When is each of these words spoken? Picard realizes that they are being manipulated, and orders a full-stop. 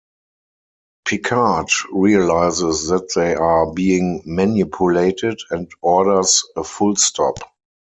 Picard 1.05 1.67
realizes 1.91 2.87
that 2.87 3.11
they 3.13 3.35
are 3.35 3.71
being 3.71 4.23
manipulated, 4.25 5.39
and 5.51 5.69
orders 5.83 6.43
a 6.57 6.63
full-stop. 6.63 7.37